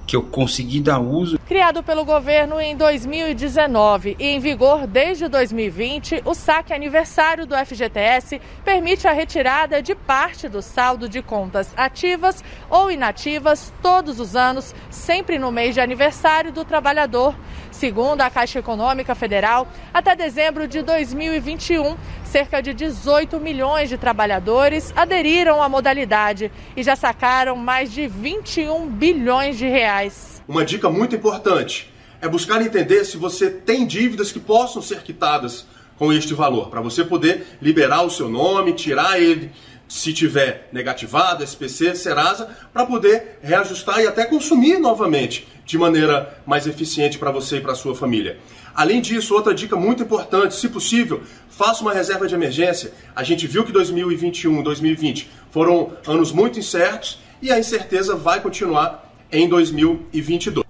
[0.06, 1.38] que eu consegui dar uso.
[1.46, 8.40] Criado pelo governo em 2019 e em vigor desde 2020, o saque aniversário do FGTS
[8.64, 14.74] permite a retirada de parte do saldo de contas ativas ou inativas todos os anos,
[14.90, 17.34] sempre no mês de aniversário do trabalhador.
[17.72, 21.96] Segundo a Caixa Econômica Federal, até dezembro de 2021,
[22.36, 28.90] cerca de 18 milhões de trabalhadores aderiram à modalidade e já sacaram mais de 21
[28.90, 30.42] bilhões de reais.
[30.46, 35.66] Uma dica muito importante é buscar entender se você tem dívidas que possam ser quitadas
[35.96, 39.50] com este valor, para você poder liberar o seu nome, tirar ele
[39.88, 46.66] se tiver negativado, SPC, Serasa, para poder reajustar e até consumir novamente de maneira mais
[46.66, 48.38] eficiente para você e para sua família.
[48.74, 51.22] Além disso, outra dica muito importante, se possível,
[51.56, 52.92] faça uma reserva de emergência.
[53.14, 58.40] A gente viu que 2021 e 2020 foram anos muito incertos e a incerteza vai
[58.40, 60.66] continuar em 2022.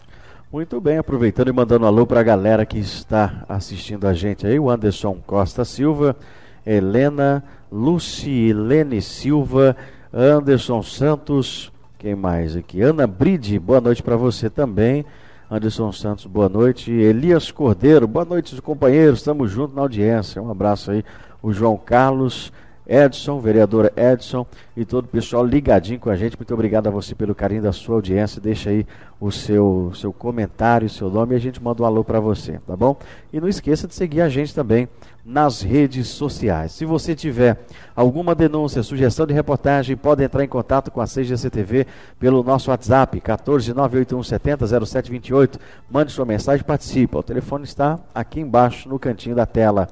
[0.52, 4.46] Muito bem, aproveitando e mandando um alô para a galera que está assistindo a gente
[4.46, 6.16] aí, o Anderson Costa Silva,
[6.64, 9.76] Helena Lucilene Silva,
[10.14, 12.80] Anderson Santos, quem mais aqui?
[12.80, 15.04] Ana Bride, boa noite para você também.
[15.48, 16.90] Anderson Santos, boa noite.
[16.90, 19.20] Elias Cordeiro, boa noite, companheiros.
[19.20, 20.42] Estamos juntos na audiência.
[20.42, 21.04] Um abraço aí.
[21.40, 22.52] O João Carlos,
[22.86, 26.36] Edson, vereador Edson e todo o pessoal ligadinho com a gente.
[26.36, 28.40] Muito obrigado a você pelo carinho da sua audiência.
[28.40, 28.86] Deixa aí
[29.20, 32.76] o seu, seu comentário, seu nome e a gente manda um alô para você, tá
[32.76, 32.96] bom?
[33.32, 34.88] E não esqueça de seguir a gente também
[35.24, 36.72] nas redes sociais.
[36.72, 37.64] Se você tiver
[37.96, 41.86] alguma denúncia, sugestão de reportagem, pode entrar em contato com a CGCTV
[42.20, 45.58] pelo nosso WhatsApp, 14981700728.
[45.90, 47.16] Mande sua mensagem participe.
[47.16, 49.88] O telefone está aqui embaixo no cantinho da tela.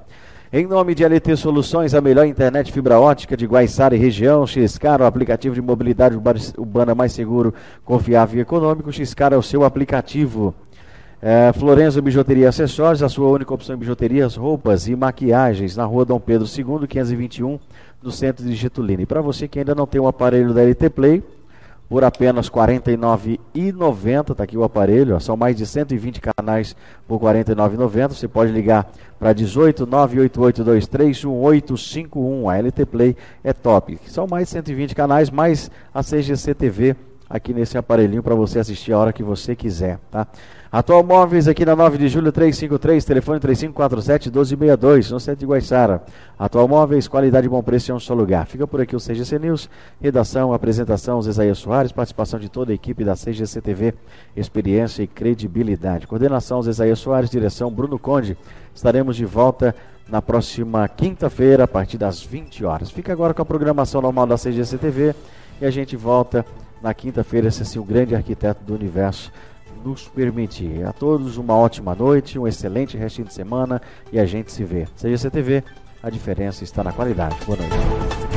[0.57, 5.03] Em nome de LT Soluções, a melhor internet fibra ótica de Guaiçara e região, Xcar,
[5.03, 6.17] o aplicativo de mobilidade
[6.57, 7.53] urbana mais seguro,
[7.85, 8.93] confiável e econômico.
[8.93, 10.55] Xcar é o seu aplicativo.
[11.21, 16.05] É, Florenzo Bijuteria Acessórios, a sua única opção em bijuterias, roupas e maquiagens, na rua
[16.05, 17.59] Dom Pedro II, 521,
[18.01, 19.03] no centro de Getulina.
[19.03, 21.21] E para você que ainda não tem o um aparelho da LT Play,
[21.89, 24.33] por apenas R$ 49,90.
[24.33, 26.77] Está aqui o aparelho, ó, são mais de 120 canais
[27.07, 28.09] por R$ 49,90.
[28.09, 32.53] Você pode ligar para 18 988231851.
[32.53, 33.99] A LT Play é top.
[34.07, 36.97] São mais de 120 canais, mais a CGC TV
[37.35, 40.25] aqui nesse aparelhinho para você assistir a hora que você quiser, tá?
[40.71, 46.03] Atual Móveis aqui na 9 de julho 353, telefone 3547 1262, no centro de Guaiçara.
[46.39, 48.47] Atual Móveis, qualidade e bom preço em um só lugar.
[48.47, 49.69] Fica por aqui o CGC News,
[50.01, 53.95] redação, apresentação, Zezaia Soares, participação de toda a equipe da CGC TV,
[54.37, 56.07] experiência e credibilidade.
[56.07, 58.37] Coordenação Zezaia Soares, direção Bruno Conde.
[58.73, 59.75] Estaremos de volta
[60.09, 62.91] na próxima quinta-feira, a partir das 20 horas.
[62.91, 65.15] Fica agora com a programação normal da CGC TV
[65.61, 66.45] e a gente volta
[66.85, 69.33] na quinta-feira, se assim o grande arquiteto do universo
[69.83, 70.85] nos permitir.
[70.87, 73.81] A todos uma ótima noite, um excelente restinho de semana
[74.13, 74.87] e a gente se vê.
[74.95, 75.65] Seja CTV,
[76.03, 77.37] a diferença está na qualidade.
[77.47, 78.34] Boa noite.